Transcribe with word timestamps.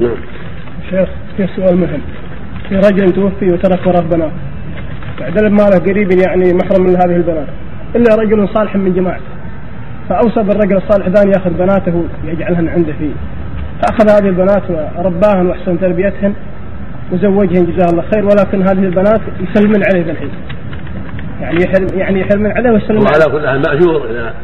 نعم. 0.00 0.16
شيخ 0.90 1.08
في 1.36 1.46
سؤال 1.56 1.76
مهم. 1.76 2.00
في 2.68 2.76
رجل 2.76 3.12
توفي 3.12 3.52
وترك 3.52 3.86
وراه 3.86 4.00
بنات. 4.00 4.30
اعتلب 5.20 5.52
ماله 5.52 5.78
قريب 5.78 6.10
يعني 6.26 6.52
محرم 6.52 6.82
من 6.86 6.96
هذه 6.96 7.16
البنات. 7.16 7.48
إلا 7.96 8.14
رجل 8.22 8.48
صالح 8.54 8.76
من 8.76 8.94
جماعته 8.94 9.22
فاوصى 10.08 10.42
بالرجل 10.42 10.76
الصالح 10.76 11.08
ذا 11.08 11.22
يأخذ 11.28 11.50
بناته 11.50 12.04
يجعلهن 12.24 12.68
عنده 12.68 12.92
فيه. 12.98 13.12
فأخذ 13.82 14.10
هذه 14.10 14.28
البنات 14.28 14.62
ورباهن 14.70 15.46
وأحسن 15.46 15.80
تربيتهن 15.80 16.34
وزوجهن 17.12 17.66
جزاه 17.66 17.90
الله 17.90 18.04
خير 18.14 18.24
ولكن 18.24 18.62
هذه 18.62 18.84
البنات 18.84 19.20
يسلمن 19.40 19.82
عليه 19.92 20.04
بالحين 20.04 20.30
يعني 21.40 21.58
يحرم 21.64 21.86
يعني 21.98 22.20
يحرمن 22.20 22.52
عليه 22.52 22.70
ويسلمن 22.70 23.00
وعلى 23.00 23.32
كل 23.32 23.48
حال 23.48 23.62
مأجور 23.68 24.10
إذا 24.10 24.34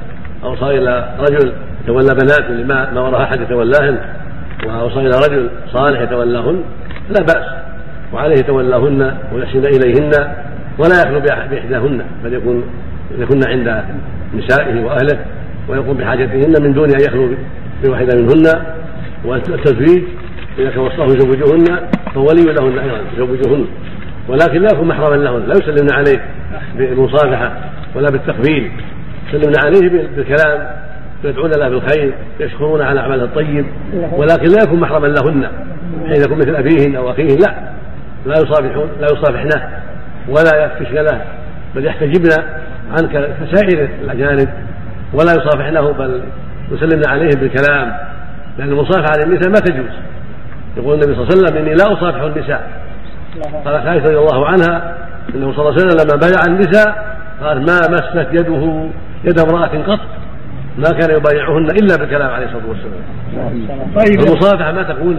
أوصى 0.45 0.65
إلى 0.65 1.15
رجل 1.19 1.53
تولى 1.87 2.15
بنات 2.15 2.51
لما 2.51 2.93
ما 2.93 3.01
وراء 3.01 3.23
أحد 3.23 3.41
يتولاهن. 3.41 3.99
إلى 4.65 5.17
رجل 5.29 5.51
صالح 5.73 6.01
يتولاهن 6.01 6.63
لا 7.11 7.21
بأس 7.21 7.45
وعليه 8.13 8.35
يتولاهن 8.35 9.17
ويحسن 9.35 9.65
إليهن 9.67 10.11
ولا 10.79 11.03
يخلو 11.03 11.21
بإحداهن 11.21 12.05
بل 12.25 12.35
يكون 12.35 12.65
يكون 13.19 13.41
عند 13.47 13.85
نسائه 14.35 14.85
وأهله 14.85 15.19
ويقوم 15.69 15.97
بحاجتهن 15.97 16.63
من 16.63 16.73
دون 16.73 16.91
أن 16.91 17.01
يخلو 17.01 17.29
بواحدة 17.85 18.19
منهن 18.19 18.63
والتزويج 19.25 20.03
إذا 20.59 20.71
توصاه 20.71 21.05
يزوجهن 21.05 21.65
فولي 22.15 22.43
لهن 22.43 22.79
أيضا 22.79 22.99
يزوجهن 23.17 23.67
ولكن 24.29 24.63
لا 24.63 24.69
يكون 24.75 24.89
محرما 24.89 25.17
لهن 25.17 25.43
لا 25.47 25.55
يسلمن 25.55 25.93
عليه 25.93 26.25
بالمصافحة 26.77 27.53
ولا 27.95 28.11
بالتقبيل 28.11 28.71
يسلمن 29.29 29.55
عليه 29.65 29.89
بالكلام 29.89 30.82
يدعون 31.25 31.51
له 31.51 31.69
بالخير 31.69 32.15
يشكرون 32.41 32.83
على 32.83 33.01
اعماله 33.01 33.25
الطيب 33.25 33.67
ولكن 34.13 34.47
لا 34.47 34.63
يكون 34.65 34.81
محرما 34.81 35.07
لهن. 35.07 35.49
حين 36.07 36.23
يكون 36.23 36.39
مثل 36.39 36.57
أبيهن 36.57 36.97
أو 36.97 37.11
أخيهن 37.11 37.39
لا. 37.39 37.55
لا 38.27 38.33
يصافحون 38.33 38.89
لا 39.01 39.07
يصافحنه 39.07 39.69
ولا 40.29 40.65
يفتشن 40.65 40.95
له 40.95 41.21
بل 41.75 41.87
يحتجبن 41.87 42.31
عنك 42.91 43.29
كسائر 43.41 43.89
الأجانب 44.05 44.49
ولا 45.15 45.33
يصافحنه 45.33 45.93
بل 45.93 46.23
يسلمن 46.71 47.09
عليه 47.09 47.31
بالكلام. 47.41 47.97
لأن 48.59 48.69
المصافحة 48.69 49.25
للنساء 49.25 49.49
ما 49.49 49.59
تجوز. 49.59 49.95
يقول 50.77 50.95
النبي 50.95 51.15
صلى 51.15 51.23
الله 51.23 51.29
عليه 51.35 51.43
وسلم 51.43 51.57
إني 51.57 51.75
لا 51.75 51.93
أصافح 51.93 52.21
النساء. 52.21 52.71
قال 53.65 53.77
عائشه 53.77 54.05
رضي 54.05 54.19
الله 54.19 54.47
عنها 54.47 54.97
أنه 55.35 55.53
صلى 55.53 55.69
الله 55.69 55.73
عليه 55.73 55.87
وسلم 55.87 56.07
لما 56.07 56.21
بايع 56.21 56.41
النساء 56.49 57.17
قال 57.43 57.59
ما 57.61 57.81
مست 57.91 58.29
يده 58.33 58.91
يد 59.25 59.41
امرأة 59.41 59.83
قط. 59.87 60.01
ما 60.79 60.91
كان 61.01 61.17
يبايعهن 61.17 61.67
إلا 61.71 61.97
بالكلام 61.97 62.31
عليه 62.31 62.47
الصلاة 62.47 62.69
والسلام. 62.69 63.03
طيب. 63.97 64.21
المصافحة 64.21 64.73
ما 64.73 64.83
تكون 64.83 65.17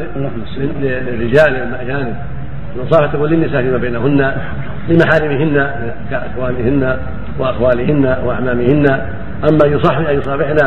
للرجال 0.81 1.55
الاجانب 1.55 2.15
المصافحة 2.75 3.13
تكون 3.13 3.29
للنساء 3.29 3.61
فيما 3.61 3.77
بينهن 3.77 4.35
لمحارمهن 4.89 5.71
كأخوانهن 6.11 6.97
وأخوالهن 7.39 8.17
وأعمامهن. 8.25 8.85
أما 9.51 9.65
يصافح 9.65 10.09
أن 10.09 10.17
يصافحن 10.17 10.57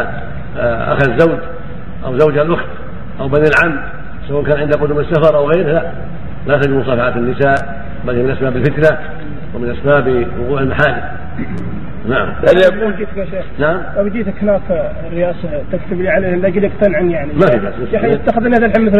آه، 0.59 0.93
أخ 0.93 1.09
الزوج 1.09 1.39
أو 2.05 2.19
زوج 2.19 2.39
الأخت 2.39 2.67
أو 3.21 3.29
بني 3.29 3.45
العم 3.45 3.81
سواء 4.29 4.45
كان 4.45 4.59
عند 4.59 4.75
قدوم 4.75 4.99
السفر 4.99 5.37
أو 5.37 5.51
غيره 5.51 5.73
لا. 5.73 5.93
لا 6.47 6.59
تجب 6.59 6.75
مصافحة 6.75 7.19
النساء 7.19 7.85
بل 8.07 8.17
هي 8.17 8.23
من 8.23 8.31
أسباب 8.31 8.57
الفتنة 8.57 8.99
ومن 9.55 9.71
أسباب 9.71 10.27
وقوع 10.41 10.61
المحارم. 10.61 11.03
نعم. 12.07 12.29
لو 12.81 12.91
جيتك 12.91 13.17
يا 13.17 13.25
شيخ؟ 13.25 13.45
نعم. 13.59 13.83
لو 13.97 14.09
جيتك 14.09 14.43
هناك 14.43 14.63
الرئاسه 15.07 15.63
تكتب 15.73 16.01
لي 16.01 16.09
عليه 16.09 16.29
لاجل 16.29 16.65
يقتنعن 16.65 17.11
يعني. 17.11 17.33
ما 17.33 17.47
في 17.47 17.59
بس 17.59 17.93
يا 17.93 17.99
أخي 17.99 18.13
يتخذ 18.13 18.47
هذا 18.47 18.67
الحين 18.67 18.85
مثل 18.85 18.99